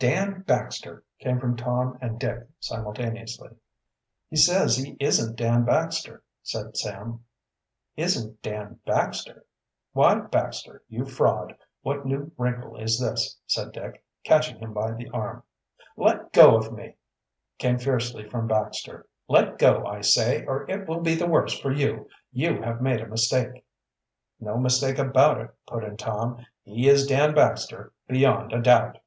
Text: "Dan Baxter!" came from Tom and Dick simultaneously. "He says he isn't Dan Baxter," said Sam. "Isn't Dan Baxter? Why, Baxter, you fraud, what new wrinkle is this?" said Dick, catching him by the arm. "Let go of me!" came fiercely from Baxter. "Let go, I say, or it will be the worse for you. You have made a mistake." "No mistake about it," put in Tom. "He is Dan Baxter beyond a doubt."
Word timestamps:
"Dan 0.00 0.42
Baxter!" 0.46 1.02
came 1.18 1.40
from 1.40 1.56
Tom 1.56 1.98
and 2.00 2.20
Dick 2.20 2.46
simultaneously. 2.60 3.50
"He 4.30 4.36
says 4.36 4.76
he 4.76 4.96
isn't 5.00 5.34
Dan 5.34 5.64
Baxter," 5.64 6.22
said 6.40 6.76
Sam. 6.76 7.24
"Isn't 7.96 8.40
Dan 8.40 8.78
Baxter? 8.86 9.44
Why, 9.94 10.20
Baxter, 10.20 10.84
you 10.88 11.04
fraud, 11.04 11.56
what 11.82 12.06
new 12.06 12.30
wrinkle 12.38 12.76
is 12.76 13.00
this?" 13.00 13.36
said 13.48 13.72
Dick, 13.72 14.04
catching 14.22 14.60
him 14.60 14.72
by 14.72 14.92
the 14.92 15.10
arm. 15.10 15.42
"Let 15.96 16.32
go 16.32 16.56
of 16.56 16.72
me!" 16.72 16.96
came 17.58 17.78
fiercely 17.80 18.22
from 18.22 18.46
Baxter. 18.46 19.08
"Let 19.28 19.58
go, 19.58 19.84
I 19.84 20.02
say, 20.02 20.44
or 20.46 20.70
it 20.70 20.86
will 20.86 21.00
be 21.00 21.16
the 21.16 21.26
worse 21.26 21.58
for 21.58 21.72
you. 21.72 22.08
You 22.30 22.62
have 22.62 22.80
made 22.80 23.00
a 23.00 23.08
mistake." 23.08 23.66
"No 24.38 24.58
mistake 24.58 24.98
about 24.98 25.40
it," 25.40 25.50
put 25.66 25.82
in 25.82 25.96
Tom. 25.96 26.46
"He 26.62 26.86
is 26.88 27.04
Dan 27.04 27.34
Baxter 27.34 27.92
beyond 28.06 28.52
a 28.52 28.62
doubt." 28.62 28.98